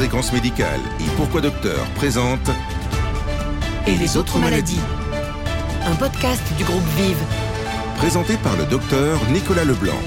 [0.00, 2.50] Fréquence Médicale et Pourquoi Docteur présente
[3.86, 4.80] Et les autres maladies
[5.84, 7.22] Un podcast du groupe Vive.
[7.98, 10.00] Présenté par le docteur Nicolas Leblanc.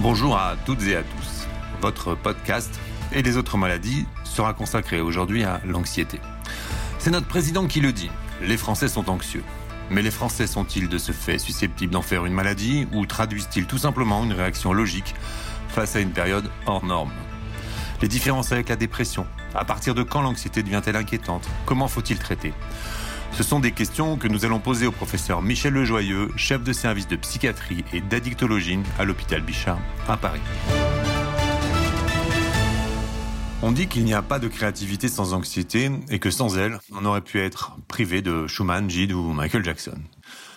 [0.00, 1.46] Bonjour à toutes et à tous.
[1.82, 2.80] Votre podcast
[3.12, 6.18] Et les autres maladies sera consacré aujourd'hui à l'anxiété.
[6.98, 8.10] C'est notre président qui le dit.
[8.42, 9.44] Les Français sont anxieux.
[9.88, 13.78] Mais les Français sont-ils de ce fait susceptibles d'en faire une maladie ou traduisent-ils tout
[13.78, 15.14] simplement une réaction logique
[15.68, 17.12] face à une période hors norme?
[18.04, 21.48] Les différences avec la dépression À partir de quand l'anxiété devient-elle inquiétante?
[21.64, 22.52] Comment faut-il traiter?
[23.32, 27.08] Ce sont des questions que nous allons poser au professeur Michel Lejoyeux, chef de service
[27.08, 30.42] de psychiatrie et d'addictologie à l'hôpital Bichat à Paris.
[33.62, 37.06] On dit qu'il n'y a pas de créativité sans anxiété et que sans elle, on
[37.06, 39.96] aurait pu être privé de Schumann, Gide ou Michael Jackson.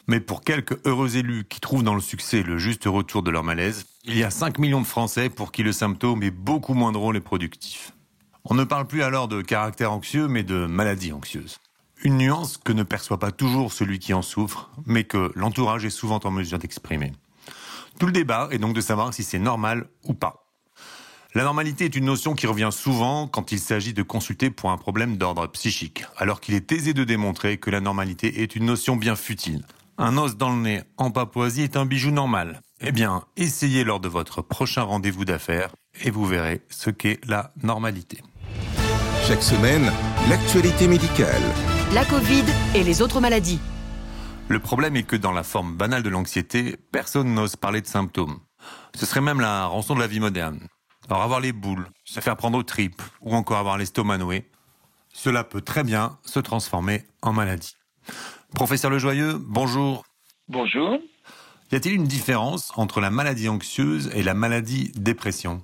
[0.09, 3.43] Mais pour quelques heureux élus qui trouvent dans le succès le juste retour de leur
[3.43, 6.93] malaise, il y a 5 millions de Français pour qui le symptôme est beaucoup moins
[6.93, 7.91] drôle et productif.
[8.45, 11.57] On ne parle plus alors de caractère anxieux, mais de maladie anxieuse.
[12.03, 15.89] Une nuance que ne perçoit pas toujours celui qui en souffre, mais que l'entourage est
[15.89, 17.11] souvent en mesure d'exprimer.
[17.99, 20.45] Tout le débat est donc de savoir si c'est normal ou pas.
[21.35, 24.77] La normalité est une notion qui revient souvent quand il s'agit de consulter pour un
[24.77, 28.95] problème d'ordre psychique, alors qu'il est aisé de démontrer que la normalité est une notion
[28.95, 29.65] bien futile.
[29.99, 32.61] Un os dans le nez en Papouasie est un bijou normal.
[32.81, 35.71] Eh bien, essayez lors de votre prochain rendez-vous d'affaires
[36.03, 38.21] et vous verrez ce qu'est la normalité.
[39.27, 39.91] Chaque semaine,
[40.29, 41.41] l'actualité médicale.
[41.95, 42.43] La Covid
[42.75, 43.59] et les autres maladies.
[44.49, 48.37] Le problème est que dans la forme banale de l'anxiété, personne n'ose parler de symptômes.
[48.93, 50.59] Ce serait même la rançon de la vie moderne.
[51.09, 54.47] Alors avoir les boules, se faire prendre aux tripes ou encore avoir l'estomac noué,
[55.11, 57.75] cela peut très bien se transformer en maladie.
[58.55, 60.05] Professeur Lejoyeux, bonjour.
[60.47, 60.99] Bonjour.
[61.71, 65.63] Y a-t-il une différence entre la maladie anxieuse et la maladie dépression?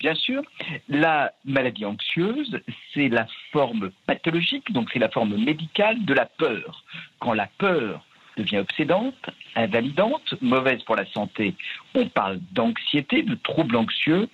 [0.00, 0.42] Bien sûr,
[0.88, 2.60] la maladie anxieuse,
[2.92, 6.84] c'est la forme pathologique, donc c'est la forme médicale de la peur.
[7.20, 8.04] Quand la peur
[8.36, 11.54] devient obsédante, invalidante, mauvaise pour la santé,
[11.94, 14.28] on parle d'anxiété, de trouble anxieux.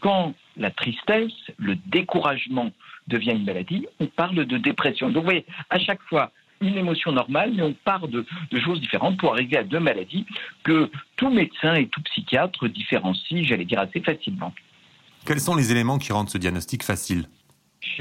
[0.00, 2.70] Quand la tristesse, le découragement
[3.08, 5.08] devient une maladie, on parle de dépression.
[5.08, 8.80] Donc vous voyez, à chaque fois, une émotion normale, mais on part de, de, choses
[8.80, 10.26] différentes pour arriver à deux maladies
[10.62, 14.52] que tout médecin et tout psychiatre différencie, j'allais dire, assez facilement.
[15.24, 17.26] Quels sont les éléments qui rendent ce diagnostic facile?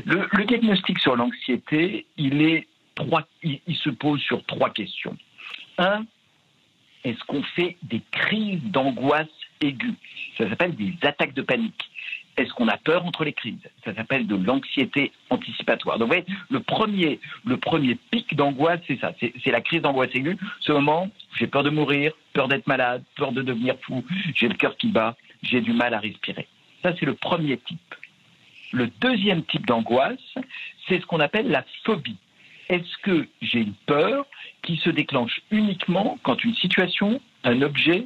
[0.05, 5.17] Le, le, diagnostic sur l'anxiété, il, est trois, il, il se pose sur trois questions.
[5.77, 6.05] Un,
[7.05, 9.27] est-ce qu'on fait des crises d'angoisse
[9.61, 9.95] aiguë
[10.37, 11.89] Ça s'appelle des attaques de panique.
[12.39, 15.99] Est-ce qu'on a peur entre les crises Ça s'appelle de l'anxiété anticipatoire.
[15.99, 19.11] Donc, vous voyez, le premier, le premier pic d'angoisse, c'est ça.
[19.19, 20.37] C'est la crise d'angoisse aiguë.
[20.61, 24.53] Ce moment, j'ai peur de mourir, peur d'être malade, peur de devenir fou, j'ai le
[24.53, 26.47] cœur qui bat, j'ai du mal à respirer.
[26.81, 27.95] Ça, c'est le premier type.
[28.71, 30.35] Le deuxième type d'angoisse,
[30.87, 32.15] c'est ce qu'on appelle la phobie.
[32.69, 34.25] Est-ce que j'ai une peur
[34.61, 38.05] qui se déclenche uniquement quand une situation, un objet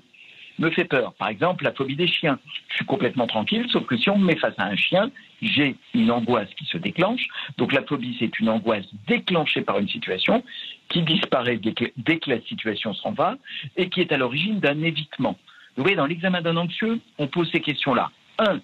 [0.59, 1.13] me fait peur.
[1.13, 2.39] Par exemple, la phobie des chiens.
[2.69, 5.75] Je suis complètement tranquille, sauf que si on me met face à un chien, j'ai
[5.93, 7.27] une angoisse qui se déclenche.
[7.57, 10.43] Donc la phobie, c'est une angoisse déclenchée par une situation
[10.89, 11.73] qui disparaît dès
[12.17, 13.35] que, la situation s'en va
[13.75, 15.37] et qui est à l'origine d'un évitement.
[15.75, 18.11] Vous voyez, dans l'examen d'un anxieux, on pose ces questions-là.
[18.37, 18.61] Un,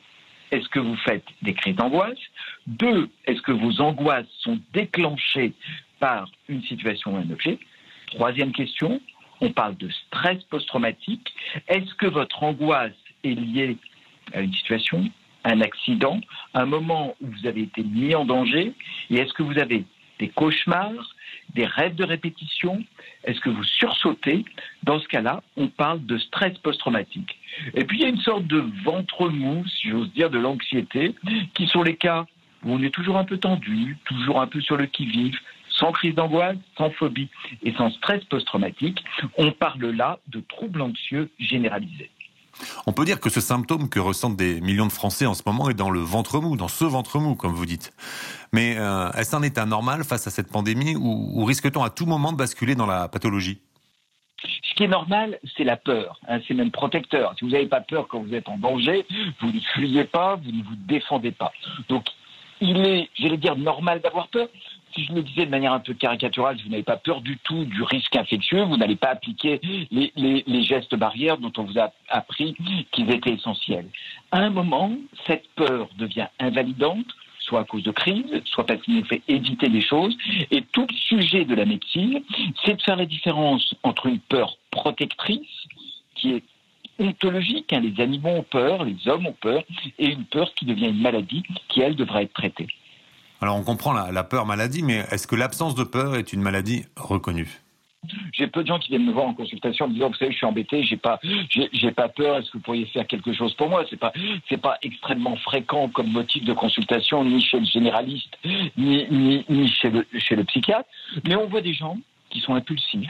[0.51, 2.19] est-ce que vous faites des crises d'angoisse?
[2.67, 5.53] Deux, est-ce que vos angoisses sont déclenchées
[5.99, 7.59] par une situation ou un objet?
[8.07, 9.01] Troisième question,
[9.41, 11.33] on parle de stress post-traumatique.
[11.67, 12.91] Est-ce que votre angoisse
[13.23, 13.77] est liée
[14.33, 15.09] à une situation,
[15.43, 16.19] un accident,
[16.53, 18.73] un moment où vous avez été mis en danger?
[19.09, 19.85] Et est-ce que vous avez
[20.19, 21.15] des cauchemars,
[21.55, 22.83] des rêves de répétition?
[23.23, 24.45] Est-ce que vous sursautez
[24.83, 27.37] Dans ce cas-là, on parle de stress post-traumatique.
[27.73, 31.15] Et puis il y a une sorte de ventre mou, si j'ose dire, de l'anxiété,
[31.53, 32.25] qui sont les cas
[32.63, 35.37] où on est toujours un peu tendu, toujours un peu sur le qui-vive,
[35.79, 37.29] sans crise d'angoisse, sans phobie
[37.63, 39.03] et sans stress post-traumatique.
[39.37, 42.11] On parle là de troubles anxieux généralisés.
[42.85, 45.69] On peut dire que ce symptôme que ressentent des millions de Français en ce moment
[45.69, 47.93] est dans le ventre mou, dans ce ventre mou, comme vous dites.
[48.51, 52.05] Mais euh, est-ce un état normal face à cette pandémie ou, ou risque-t-on à tout
[52.05, 53.61] moment de basculer dans la pathologie?
[54.63, 56.19] Ce qui est normal, c'est la peur.
[56.27, 57.33] Hein, c'est même protecteur.
[57.37, 59.05] Si vous n'avez pas peur quand vous êtes en danger,
[59.41, 61.51] vous ne fuyez pas, vous ne vous défendez pas.
[61.89, 62.05] Donc,
[62.61, 64.47] il est, j'allais dire, normal d'avoir peur
[64.93, 67.65] si je le disais de manière un peu caricaturale, vous n'avez pas peur du tout
[67.65, 69.59] du risque infectieux, vous n'allez pas appliquer
[69.91, 72.55] les, gestes barrières dont on vous a appris
[72.91, 73.87] qu'ils étaient essentiels.
[74.31, 74.91] À un moment,
[75.25, 77.07] cette peur devient invalidante,
[77.39, 80.15] soit à cause de crise, soit parce qu'il nous fait éviter des choses.
[80.51, 82.21] Et tout le sujet de la médecine,
[82.63, 85.47] c'est de faire la différence entre une peur protectrice,
[86.15, 86.43] qui est
[86.99, 87.73] ontologique.
[87.73, 87.79] Hein.
[87.79, 89.63] Les animaux ont peur, les hommes ont peur,
[89.97, 92.67] et une peur qui devient une maladie qui, elle, devrait être traitée.
[93.41, 96.83] Alors on comprend la, peur maladie, mais est-ce que l'absence de peur est une maladie
[96.97, 97.61] reconnue?
[98.33, 100.31] J'ai peu de gens qui viennent me voir en consultation en me disant, vous savez,
[100.31, 101.19] je suis embêté, j'ai pas,
[101.49, 103.85] j'ai pas peur, est-ce que vous pourriez faire quelque chose pour moi?
[103.89, 104.13] C'est pas,
[104.47, 108.37] c'est pas extrêmement fréquent comme motif de consultation, ni chez le généraliste,
[108.77, 110.87] ni, ni, ni chez le, chez le psychiatre.
[111.25, 111.97] Mais on voit des gens
[112.29, 113.09] qui sont impulsifs,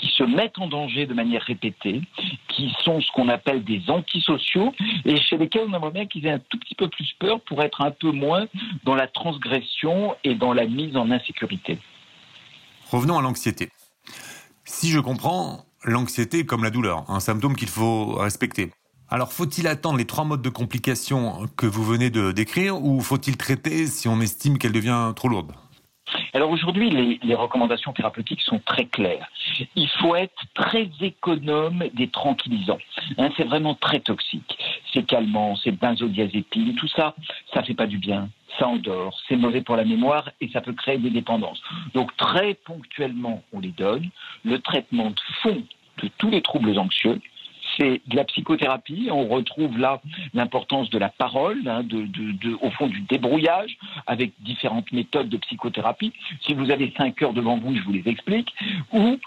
[0.00, 2.00] qui se mettent en danger de manière répétée,
[2.48, 4.72] qui sont ce qu'on appelle des antisociaux,
[5.04, 7.62] et chez lesquels on aimerait bien qu'ils aient un tout petit peu plus peur pour
[7.62, 8.46] être un peu moins
[8.84, 11.78] dans la transgression et dans la mise en insécurité.
[12.90, 13.70] Revenons à l'anxiété.
[14.64, 18.72] Si je comprends, l'anxiété comme la douleur, un symptôme qu'il faut respecter.
[19.08, 23.36] Alors faut-il attendre les trois modes de complication que vous venez de décrire ou faut-il
[23.36, 25.52] traiter si on estime qu'elle devient trop lourde?
[26.32, 29.28] Alors aujourd'hui, les, recommandations thérapeutiques sont très claires.
[29.76, 32.78] Il faut être très économe des tranquillisants.
[33.18, 34.58] Hein, c'est vraiment très toxique.
[34.92, 37.14] C'est calmant, c'est benzodiazépine, tout ça,
[37.54, 38.28] ça fait pas du bien.
[38.58, 41.62] Ça endort, c'est mauvais pour la mémoire et ça peut créer des dépendances.
[41.94, 44.08] Donc très ponctuellement, on les donne.
[44.44, 45.62] Le traitement de fond
[46.02, 47.20] de tous les troubles anxieux,
[47.80, 49.08] c'est de la psychothérapie.
[49.10, 50.00] On retrouve là
[50.34, 51.82] l'importance de la parole, hein,
[52.60, 56.12] au fond du débrouillage, avec différentes méthodes de psychothérapie.
[56.42, 58.52] Si vous avez cinq heures devant vous, je vous les explique,
[58.92, 59.18] ou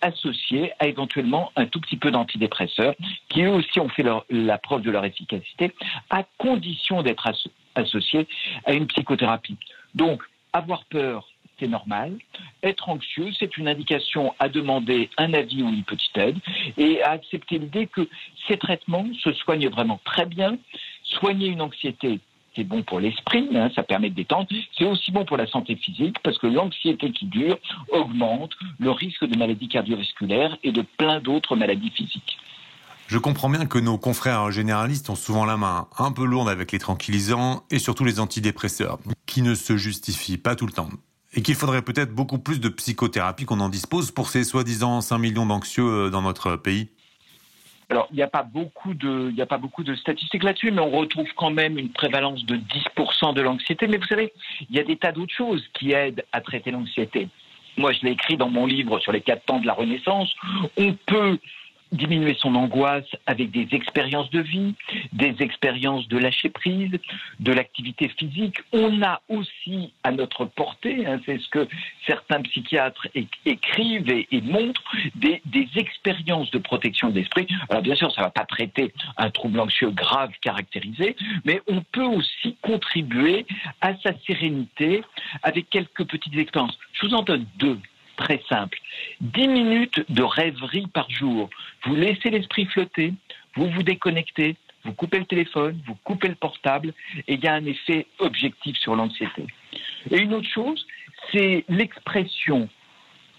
[0.00, 2.94] associé à éventuellement un tout petit peu d'antidépresseurs,
[3.28, 5.72] qui eux aussi ont fait la preuve de leur efficacité,
[6.10, 7.30] à condition d'être
[7.74, 8.26] associés
[8.64, 9.56] à une psychothérapie.
[9.94, 10.22] Donc,
[10.52, 11.28] avoir peur,
[11.58, 12.16] c'est normal.
[12.62, 16.38] Être anxieux, c'est une indication à demander un avis ou une petite aide
[16.76, 18.08] et à accepter l'idée que
[18.46, 20.58] ces traitements se soignent vraiment très bien.
[21.04, 22.20] Soigner une anxiété,
[22.54, 24.48] c'est bon pour l'esprit, hein, ça permet de détendre.
[24.76, 27.58] C'est aussi bon pour la santé physique parce que l'anxiété qui dure
[27.90, 32.38] augmente le risque de maladies cardiovasculaires et de plein d'autres maladies physiques.
[33.06, 36.72] Je comprends bien que nos confrères généralistes ont souvent la main un peu lourde avec
[36.72, 40.90] les tranquillisants et surtout les antidépresseurs, qui ne se justifient pas tout le temps
[41.34, 45.18] et qu'il faudrait peut-être beaucoup plus de psychothérapie qu'on en dispose pour ces soi-disant 5
[45.18, 46.88] millions d'anxieux euh, dans notre pays
[47.90, 50.90] alors, il n'y a pas beaucoup de, a pas beaucoup de statistiques là-dessus, mais on
[50.90, 53.86] retrouve quand même une prévalence de 10% de l'anxiété.
[53.86, 54.32] Mais vous savez,
[54.68, 57.28] il y a des tas d'autres choses qui aident à traiter l'anxiété.
[57.78, 60.34] Moi, je l'ai écrit dans mon livre sur les quatre temps de la Renaissance.
[60.76, 61.38] On peut
[61.92, 64.74] diminuer son angoisse avec des expériences de vie,
[65.12, 66.92] des expériences de lâcher prise,
[67.40, 68.58] de l'activité physique.
[68.72, 71.68] On a aussi à notre portée, hein, c'est ce que
[72.06, 73.08] certains psychiatres
[73.44, 74.82] écrivent et, montrent,
[75.14, 77.46] des, des, expériences de protection de l'esprit.
[77.68, 81.82] Alors bien sûr, ça ne va pas traiter un trouble anxieux grave caractérisé, mais on
[81.92, 83.46] peut aussi contribuer
[83.80, 85.02] à sa sérénité
[85.42, 86.78] avec quelques petites expériences.
[86.92, 87.78] Je vous en donne deux
[88.18, 88.78] très simple.
[89.22, 91.48] 10 minutes de rêverie par jour.
[91.84, 93.14] Vous laissez l'esprit flotter,
[93.56, 96.92] vous vous déconnectez, vous coupez le téléphone, vous coupez le portable,
[97.26, 99.46] et il y a un effet objectif sur l'anxiété.
[100.10, 100.86] Et une autre chose,
[101.32, 102.68] c'est l'expression.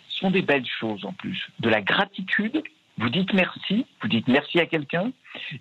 [0.09, 1.39] Ce sont des belles choses en plus.
[1.59, 2.63] De la gratitude,
[2.97, 5.11] vous dites merci, vous dites merci à quelqu'un,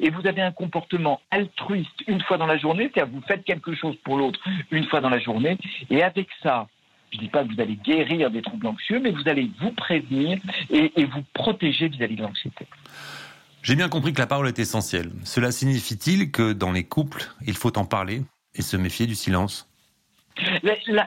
[0.01, 3.75] et vous avez un comportement altruiste une fois dans la journée, c'est-à-dire vous faites quelque
[3.75, 4.41] chose pour l'autre
[4.71, 5.57] une fois dans la journée,
[5.91, 6.69] et avec ça,
[7.11, 9.73] je ne dis pas que vous allez guérir des troubles anxieux, mais vous allez vous
[9.73, 10.39] prévenir
[10.71, 12.67] et, vous protéger vis-à-vis de l'anxiété.
[13.63, 15.11] J'ai bien compris que la parole est essentielle.
[15.25, 18.23] Cela signifie-t-il que dans les couples, il faut en parler
[18.55, 19.69] et se méfier du silence?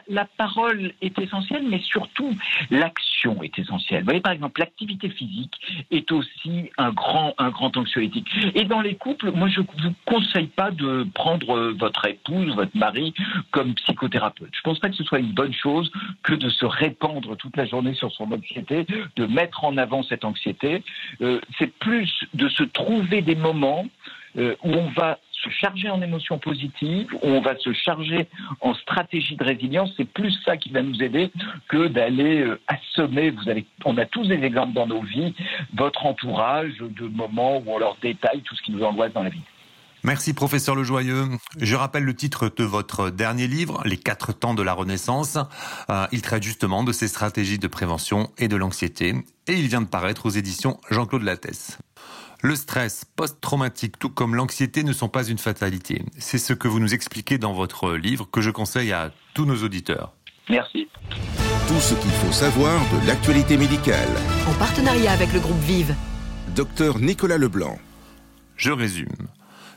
[0.10, 2.36] La, parole est essentielle, mais surtout
[2.70, 3.11] l'action
[3.42, 4.00] est essentielle.
[4.00, 5.54] Vous voyez, par exemple, l'activité physique
[5.92, 8.28] est aussi un grand, un grand anxiolytique.
[8.56, 13.14] Et dans les couples, moi, je vous conseille pas de prendre votre épouse, votre mari
[13.52, 14.50] comme psychothérapeute.
[14.54, 15.92] Je ne pense pas que ce soit une bonne chose
[16.24, 18.86] que de se répandre toute la journée sur son anxiété,
[19.16, 20.84] de mettre en avant cette anxiété.
[21.22, 23.86] Euh, c'est plus de se trouver des moments
[24.38, 28.28] euh, où on va se charger en émotions positives, on va se charger
[28.62, 29.92] en stratégie de résilience.
[29.98, 31.32] C'est plus ça qui va nous aider
[31.68, 33.32] que d'aller euh, assommer.
[33.32, 35.34] Vous avez, on a tous des exemples dans nos vies,
[35.74, 39.30] votre entourage, de moments où on leur détaille tout ce qui nous angoisse dans la
[39.30, 39.42] vie.
[40.04, 41.26] Merci professeur Lejoyeux.
[41.60, 45.38] Je rappelle le titre de votre dernier livre, Les quatre temps de la Renaissance.
[45.92, 49.14] Euh, il traite justement de ces stratégies de prévention et de l'anxiété
[49.48, 51.78] et il vient de paraître aux éditions Jean-Claude Lattès.
[52.44, 56.04] Le stress post-traumatique, tout comme l'anxiété, ne sont pas une fatalité.
[56.18, 59.64] C'est ce que vous nous expliquez dans votre livre que je conseille à tous nos
[59.64, 60.14] auditeurs.
[60.50, 60.88] Merci.
[61.68, 64.10] Tout ce qu'il faut savoir de l'actualité médicale.
[64.50, 65.94] En partenariat avec le groupe Vive.
[66.56, 67.78] Docteur Nicolas Leblanc.
[68.58, 69.28] Je résume.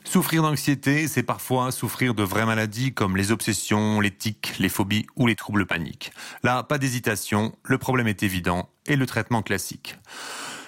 [0.03, 5.05] Souffrir d'anxiété, c'est parfois souffrir de vraies maladies comme les obsessions, les tics, les phobies
[5.17, 6.13] ou les troubles paniques.
[6.43, 9.97] Là, pas d'hésitation, le problème est évident et le traitement classique.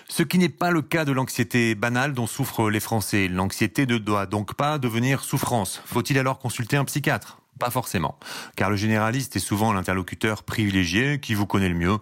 [0.09, 3.29] Ce qui n'est pas le cas de l'anxiété banale dont souffrent les Français.
[3.29, 5.83] L'anxiété ne doit donc pas devenir souffrance.
[5.85, 7.41] Faut-il alors consulter un psychiatre?
[7.59, 8.19] Pas forcément,
[8.55, 11.97] car le généraliste est souvent l'interlocuteur privilégié qui vous connaît le mieux,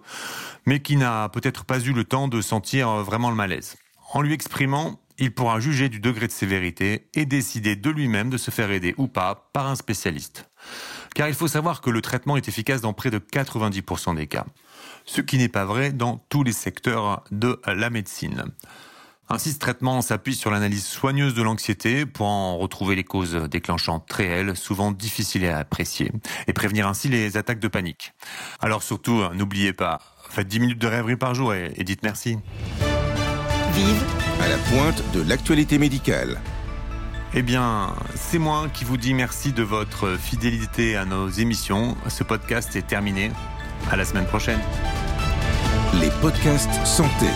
[0.65, 3.77] mais qui n'a peut-être pas eu le temps de sentir vraiment le malaise.
[4.13, 8.37] En lui exprimant, il pourra juger du degré de sévérité et décider de lui-même de
[8.37, 10.49] se faire aider ou pas par un spécialiste.
[11.13, 14.45] Car il faut savoir que le traitement est efficace dans près de 90% des cas,
[15.05, 18.45] ce qui n'est pas vrai dans tous les secteurs de la médecine.
[19.27, 24.11] Ainsi, ce traitement s'appuie sur l'analyse soigneuse de l'anxiété pour en retrouver les causes déclenchantes
[24.11, 26.11] réelles, souvent difficiles à apprécier,
[26.47, 28.13] et prévenir ainsi les attaques de panique.
[28.61, 32.37] Alors surtout, n'oubliez pas, faites 10 minutes de rêverie par jour et, dites merci.
[33.73, 34.03] Vive
[34.41, 36.39] à la pointe de l'actualité médicale.
[37.33, 41.97] Eh bien, c'est moi qui vous dis merci de votre fidélité à nos émissions.
[42.07, 43.31] Ce podcast est terminé.
[43.91, 44.59] À la semaine prochaine.
[45.99, 47.27] Les podcasts santé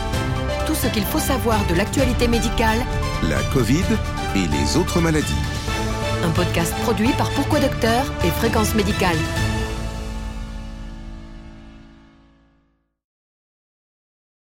[0.70, 2.78] tout ce qu'il faut savoir de l'actualité médicale,
[3.24, 3.86] la Covid
[4.36, 5.42] et les autres maladies.
[6.24, 9.18] Un podcast produit par Pourquoi Docteur et Fréquence Médicale.